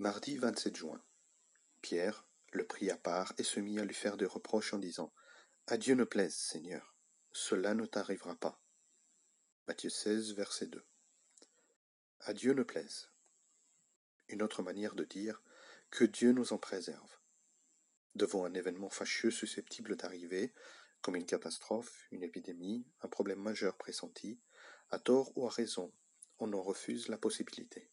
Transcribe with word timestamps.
Mardi 0.00 0.36
27 0.36 0.76
juin. 0.76 1.02
Pierre 1.82 2.24
le 2.52 2.64
prit 2.64 2.88
à 2.88 2.96
part 2.96 3.32
et 3.36 3.42
se 3.42 3.58
mit 3.58 3.80
à 3.80 3.84
lui 3.84 3.96
faire 3.96 4.16
des 4.16 4.26
reproches 4.26 4.72
en 4.72 4.78
disant 4.78 5.12
À 5.66 5.76
Dieu 5.76 5.96
ne 5.96 6.04
plaise, 6.04 6.36
Seigneur, 6.36 6.94
cela 7.32 7.74
ne 7.74 7.84
t'arrivera 7.84 8.36
pas. 8.36 8.62
Matthieu 9.66 9.90
16, 9.90 10.34
verset 10.34 10.68
2. 10.68 10.86
À 12.20 12.32
Dieu 12.32 12.52
ne 12.52 12.62
plaise. 12.62 13.10
Une 14.28 14.40
autre 14.40 14.62
manière 14.62 14.94
de 14.94 15.02
dire 15.02 15.42
que 15.90 16.04
Dieu 16.04 16.30
nous 16.30 16.52
en 16.52 16.58
préserve. 16.58 17.18
Devant 18.14 18.44
un 18.44 18.54
événement 18.54 18.90
fâcheux 18.90 19.32
susceptible 19.32 19.96
d'arriver, 19.96 20.54
comme 21.02 21.16
une 21.16 21.26
catastrophe, 21.26 22.06
une 22.12 22.22
épidémie, 22.22 22.86
un 23.00 23.08
problème 23.08 23.40
majeur 23.40 23.76
pressenti, 23.76 24.38
à 24.90 25.00
tort 25.00 25.36
ou 25.36 25.48
à 25.48 25.50
raison, 25.50 25.92
on 26.38 26.52
en 26.52 26.62
refuse 26.62 27.08
la 27.08 27.18
possibilité. 27.18 27.90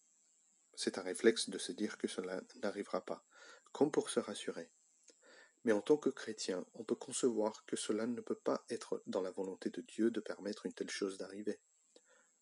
C'est 0.75 0.97
un 0.97 1.01
réflexe 1.01 1.49
de 1.49 1.57
se 1.57 1.71
dire 1.71 1.97
que 1.97 2.07
cela 2.07 2.41
n'arrivera 2.61 3.05
pas, 3.05 3.25
comme 3.71 3.91
pour 3.91 4.09
se 4.09 4.19
rassurer. 4.19 4.69
Mais 5.63 5.71
en 5.71 5.81
tant 5.81 5.97
que 5.97 6.09
chrétien, 6.09 6.65
on 6.75 6.83
peut 6.83 6.95
concevoir 6.95 7.65
que 7.65 7.75
cela 7.75 8.05
ne 8.05 8.21
peut 8.21 8.35
pas 8.35 8.63
être 8.69 9.01
dans 9.07 9.21
la 9.21 9.31
volonté 9.31 9.69
de 9.69 9.81
Dieu 9.81 10.11
de 10.11 10.19
permettre 10.19 10.65
une 10.65 10.73
telle 10.73 10.89
chose 10.89 11.17
d'arriver. 11.17 11.59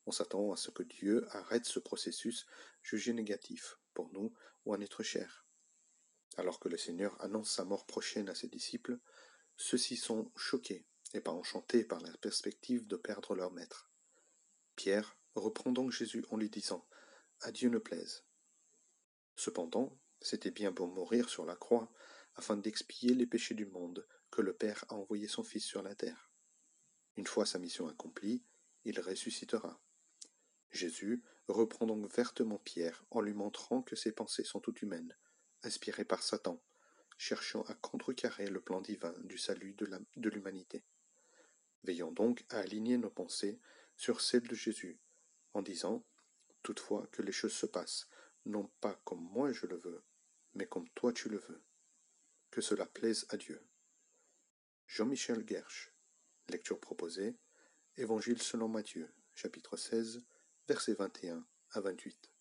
On 0.05 0.12
s'attend 0.12 0.52
à 0.52 0.58
ce 0.58 0.72
que 0.72 0.84
Dieu 0.84 1.26
arrête 1.30 1.66
ce 1.66 1.80
processus 1.80 2.46
jugé 2.82 3.14
négatif 3.14 3.80
pour 3.94 4.12
nous 4.12 4.34
ou 4.66 4.74
un 4.74 4.82
être 4.82 5.04
cher. 5.04 5.46
Alors 6.36 6.60
que 6.60 6.68
le 6.68 6.77
Seigneur 6.77 7.16
annonce 7.22 7.52
sa 7.52 7.63
mort 7.63 7.86
prochaine 7.86 8.27
à 8.27 8.36
ses 8.36 8.48
disciples, 8.48 9.00
ceux-ci 9.55 9.96
sont 9.96 10.32
choqués 10.36 10.86
et 11.13 11.22
pas 11.22 11.32
enchantés 11.32 11.84
par 11.84 12.02
la 12.02 12.12
perspective 12.18 12.88
de 12.88 12.96
perdre 12.96 13.36
leur 13.36 13.52
maître. 13.52 13.91
Pierre 14.76 15.16
reprend 15.36 15.72
donc 15.72 15.91
Jésus 15.91 16.26
en 16.32 16.38
lui 16.38 16.50
disant 16.50 16.86
À 17.44 17.52
Dieu 17.52 17.68
ne 17.68 17.78
plaise. 17.78 18.24
Cependant, 19.36 20.00
c'était 20.22 20.50
bien 20.50 20.72
pour 20.72 20.88
mourir 20.88 21.28
sur 21.28 21.44
la 21.44 21.58
croix, 21.58 21.92
afin 22.35 22.55
d'expier 22.55 23.13
les 23.13 23.26
péchés 23.26 23.54
du 23.54 23.66
monde, 23.66 24.08
que 24.32 24.41
le 24.41 24.54
Père 24.54 24.85
a 24.88 24.94
envoyé 24.94 25.27
son 25.27 25.44
Fils 25.44 25.66
sur 25.66 25.84
la 25.84 25.94
terre. 25.94 26.32
Une 27.18 27.27
fois 27.27 27.46
sa 27.46 27.60
mission 27.60 27.90
accomplie, 27.90 28.41
il 28.85 28.98
ressuscitera. 28.98 29.77
Jésus 30.72 31.22
reprend 31.50 31.85
donc 31.85 32.10
vertement 32.16 32.60
Pierre 32.60 33.04
en 33.12 33.20
lui 33.20 33.34
montrant 33.34 33.82
que 33.82 33.98
ses 33.98 34.13
pensées 34.13 34.46
sont 34.46 34.62
toutes 34.62 34.82
humaines, 34.82 35.13
inspirées 35.63 36.05
par 36.05 36.24
Satan, 36.24 36.63
cherchant 37.18 37.63
à 37.63 37.74
contrecarrer 37.74 38.48
le 38.48 38.62
plan 38.62 38.80
divin 38.80 39.13
du 39.26 39.38
salut 39.38 39.76
de 39.76 40.30
l'humanité. 40.30 40.85
Veillons 41.84 42.13
donc 42.13 42.46
à 42.50 42.60
aligner 42.60 42.98
nos 42.98 43.10
pensées 43.10 43.60
sur 43.98 44.22
celles 44.22 44.48
de 44.48 44.55
Jésus, 44.55 44.98
en 45.54 45.62
disant 45.62 46.05
toutefois 46.64 47.08
que 47.12 47.22
les 47.22 47.32
choses 47.32 47.54
se 47.54 47.66
passent, 47.66 48.08
non 48.46 48.68
pas 48.82 49.00
comme 49.06 49.22
moi 49.22 49.52
je 49.52 49.68
le 49.68 49.78
veux, 49.78 50.04
mais 50.54 50.68
comme 50.68 50.90
toi 50.90 51.14
tu 51.14 51.30
le 51.30 51.38
veux. 51.38 51.62
Que 52.50 52.62
cela 52.62 52.86
plaise 52.86 53.26
à 53.30 53.38
Dieu. 53.38 53.62
Jean-Michel 54.88 55.48
Gersh. 55.48 55.94
Lecture 56.50 56.80
proposée. 56.80 57.36
Évangile 57.96 58.41
selon 58.41 58.68
Matthieu, 58.68 59.14
chapitre 59.36 59.78
16, 59.78 60.24
versets 60.68 60.96
21 60.96 61.46
à 61.72 61.82
28. 61.82 62.32